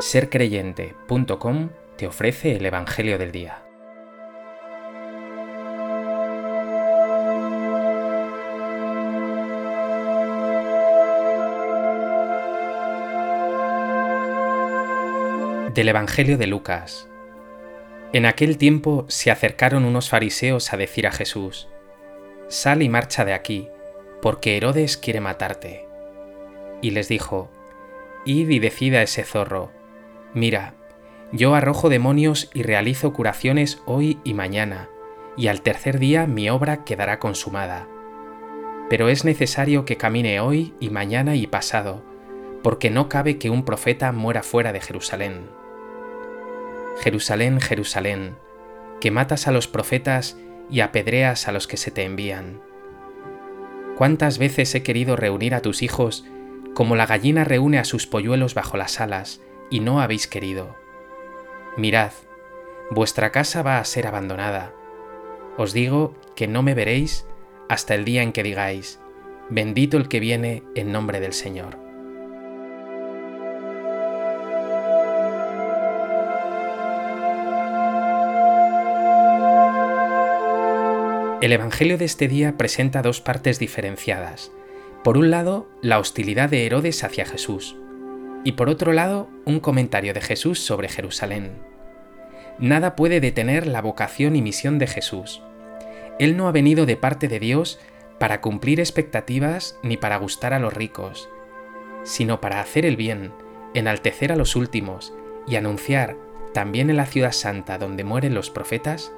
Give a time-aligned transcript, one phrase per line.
[0.00, 1.68] sercreyente.com
[1.98, 3.62] te ofrece el Evangelio del Día.
[15.74, 17.06] Del Evangelio de Lucas.
[18.14, 21.68] En aquel tiempo se acercaron unos fariseos a decir a Jesús,
[22.48, 23.68] Sal y marcha de aquí,
[24.22, 25.86] porque Herodes quiere matarte.
[26.80, 27.50] Y les dijo,
[28.24, 29.70] Id y decida ese zorro,
[30.34, 30.74] Mira,
[31.32, 34.88] yo arrojo demonios y realizo curaciones hoy y mañana,
[35.36, 37.88] y al tercer día mi obra quedará consumada.
[38.88, 42.02] Pero es necesario que camine hoy y mañana y pasado,
[42.62, 45.48] porque no cabe que un profeta muera fuera de Jerusalén.
[47.00, 48.36] Jerusalén, Jerusalén,
[49.00, 50.36] que matas a los profetas
[50.68, 52.60] y apedreas a los que se te envían.
[53.96, 56.24] ¿Cuántas veces he querido reunir a tus hijos
[56.74, 59.40] como la gallina reúne a sus polluelos bajo las alas,
[59.70, 60.76] y no habéis querido.
[61.76, 62.12] Mirad,
[62.90, 64.74] vuestra casa va a ser abandonada.
[65.56, 67.26] Os digo que no me veréis
[67.68, 68.98] hasta el día en que digáis,
[69.48, 71.78] bendito el que viene en nombre del Señor.
[81.40, 84.52] El Evangelio de este día presenta dos partes diferenciadas.
[85.02, 87.76] Por un lado, la hostilidad de Herodes hacia Jesús,
[88.44, 91.52] y por otro lado, un comentario de Jesús sobre Jerusalén.
[92.58, 95.42] Nada puede detener la vocación y misión de Jesús.
[96.18, 97.78] Él no ha venido de parte de Dios
[98.18, 101.28] para cumplir expectativas ni para gustar a los ricos,
[102.04, 103.32] sino para hacer el bien,
[103.74, 105.14] enaltecer a los últimos
[105.46, 106.16] y anunciar,
[106.52, 109.12] también en la ciudad santa donde mueren los profetas,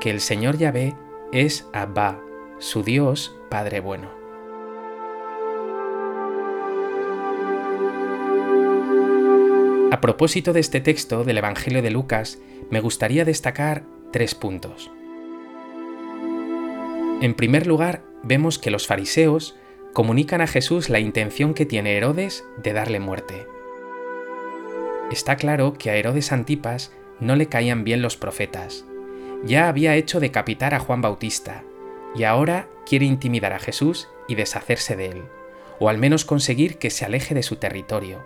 [0.00, 0.96] que el Señor Yahvé
[1.32, 2.20] es Abba,
[2.58, 4.21] su Dios Padre bueno.
[10.02, 14.90] Propósito de este texto del Evangelio de Lucas, me gustaría destacar tres puntos.
[17.22, 19.56] En primer lugar, vemos que los fariseos
[19.92, 23.46] comunican a Jesús la intención que tiene Herodes de darle muerte.
[25.12, 28.84] Está claro que a Herodes Antipas no le caían bien los profetas.
[29.44, 31.62] Ya había hecho decapitar a Juan Bautista,
[32.16, 35.22] y ahora quiere intimidar a Jesús y deshacerse de él,
[35.78, 38.24] o al menos conseguir que se aleje de su territorio.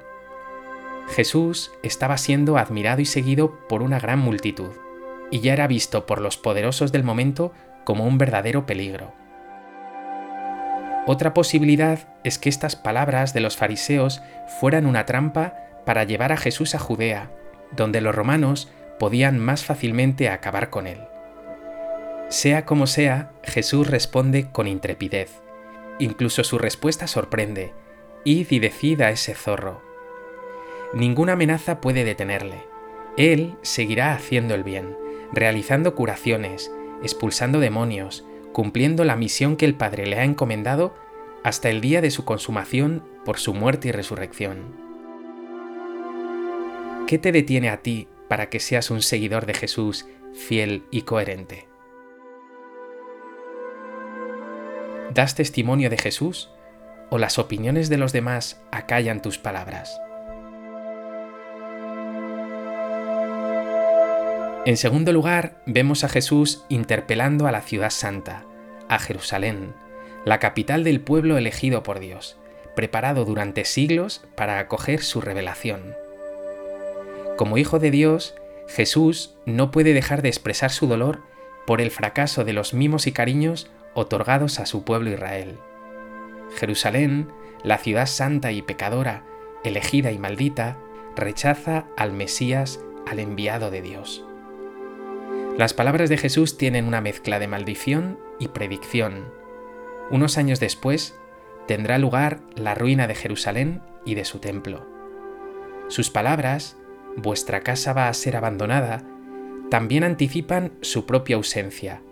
[1.08, 4.72] Jesús estaba siendo admirado y seguido por una gran multitud,
[5.30, 7.52] y ya era visto por los poderosos del momento
[7.84, 9.12] como un verdadero peligro.
[11.06, 14.22] Otra posibilidad es que estas palabras de los fariseos
[14.58, 17.30] fueran una trampa para llevar a Jesús a Judea,
[17.70, 18.68] donde los romanos
[18.98, 20.98] podían más fácilmente acabar con él.
[22.28, 25.30] Sea como sea, Jesús responde con intrepidez.
[26.00, 27.72] Incluso su respuesta sorprende.
[28.24, 29.85] Id y decid a ese zorro.
[30.96, 32.64] Ninguna amenaza puede detenerle.
[33.18, 34.96] Él seguirá haciendo el bien,
[35.30, 38.24] realizando curaciones, expulsando demonios,
[38.54, 40.94] cumpliendo la misión que el Padre le ha encomendado
[41.44, 44.74] hasta el día de su consumación por su muerte y resurrección.
[47.06, 51.68] ¿Qué te detiene a ti para que seas un seguidor de Jesús fiel y coherente?
[55.12, 56.48] ¿Das testimonio de Jesús
[57.10, 60.00] o las opiniones de los demás acallan tus palabras?
[64.66, 68.43] En segundo lugar, vemos a Jesús interpelando a la ciudad santa,
[68.88, 69.75] a Jerusalén,
[70.25, 72.37] la capital del pueblo elegido por Dios,
[72.75, 75.94] preparado durante siglos para acoger su revelación.
[77.37, 78.34] Como Hijo de Dios,
[78.66, 81.22] Jesús no puede dejar de expresar su dolor
[81.65, 85.60] por el fracaso de los mimos y cariños otorgados a su pueblo Israel.
[86.56, 87.31] Jerusalén,
[87.62, 89.22] la ciudad santa y pecadora,
[89.62, 90.77] elegida y maldita,
[91.15, 94.25] rechaza al Mesías, al enviado de Dios.
[95.58, 99.32] Las palabras de Jesús tienen una mezcla de maldición y predicción.
[100.10, 101.18] Unos años después
[101.66, 104.86] tendrá lugar la ruina de Jerusalén y de su templo.
[105.88, 106.76] Sus palabras,
[107.16, 109.03] vuestra casa va a ser abandonada,
[109.70, 112.02] también anticipan su propia ausencia.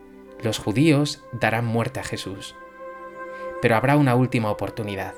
[0.43, 2.57] Los judíos darán muerte a Jesús.
[3.61, 5.13] Pero habrá una última oportunidad.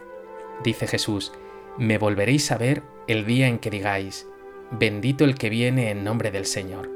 [0.64, 1.32] Dice Jesús,
[1.78, 4.26] me volveréis a ver el día en que digáis,
[4.72, 6.95] bendito el que viene en nombre del Señor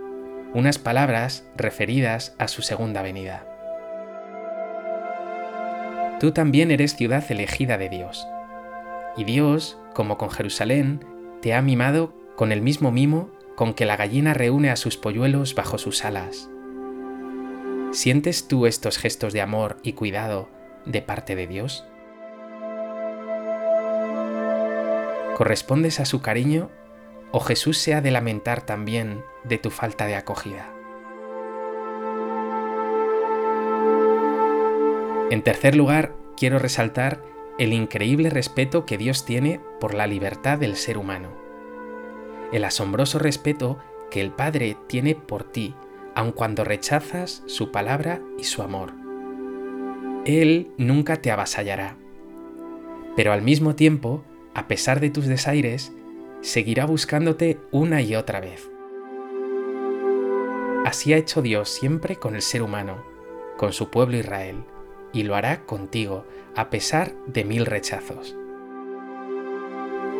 [0.55, 3.47] unas palabras referidas a su segunda venida.
[6.19, 8.27] Tú también eres ciudad elegida de Dios.
[9.17, 11.05] Y Dios, como con Jerusalén,
[11.41, 15.55] te ha mimado con el mismo mimo con que la gallina reúne a sus polluelos
[15.55, 16.49] bajo sus alas.
[17.93, 20.49] ¿Sientes tú estos gestos de amor y cuidado
[20.85, 21.85] de parte de Dios?
[25.37, 26.71] ¿Correspondes a su cariño
[27.33, 30.73] ¿O Jesús se ha de lamentar también de tu falta de acogida?
[35.31, 37.23] En tercer lugar, quiero resaltar
[37.59, 41.29] el increíble respeto que Dios tiene por la libertad del ser humano.
[42.53, 43.79] El asombroso respeto
[44.11, 45.75] que el Padre tiene por ti,
[46.15, 48.93] aun cuando rechazas su palabra y su amor.
[50.25, 51.97] Él nunca te avasallará,
[53.15, 55.93] pero al mismo tiempo, a pesar de tus desaires,
[56.41, 58.70] seguirá buscándote una y otra vez.
[60.85, 63.05] Así ha hecho Dios siempre con el ser humano,
[63.59, 64.65] con su pueblo Israel,
[65.13, 66.25] y lo hará contigo,
[66.57, 68.35] a pesar de mil rechazos.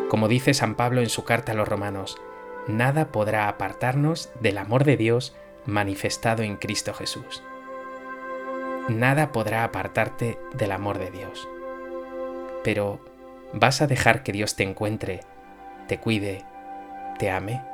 [0.09, 2.21] Como dice San Pablo en su carta a los romanos,
[2.67, 5.35] nada podrá apartarnos del amor de Dios
[5.65, 7.41] manifestado en Cristo Jesús.
[8.87, 11.47] Nada podrá apartarte del amor de Dios.
[12.63, 12.99] Pero,
[13.53, 15.21] ¿vas a dejar que Dios te encuentre,
[15.87, 16.45] te cuide,
[17.17, 17.70] te ame?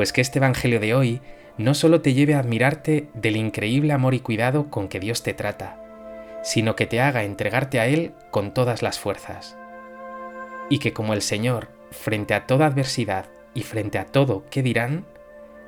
[0.00, 1.20] Pues que este Evangelio de hoy
[1.58, 5.34] no solo te lleve a admirarte del increíble amor y cuidado con que Dios te
[5.34, 5.78] trata,
[6.42, 9.58] sino que te haga entregarte a Él con todas las fuerzas.
[10.70, 15.04] Y que como el Señor, frente a toda adversidad y frente a todo que dirán,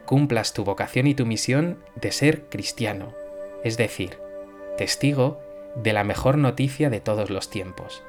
[0.06, 3.12] cumplas tu vocación y tu misión de ser cristiano,
[3.64, 4.16] es decir,
[4.78, 5.42] testigo
[5.76, 8.02] de la mejor noticia de todos los tiempos,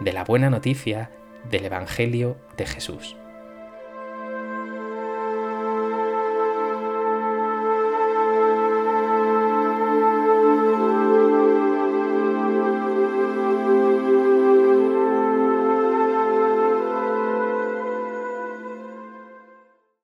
[0.00, 1.10] de la buena noticia
[1.50, 3.14] del Evangelio de Jesús.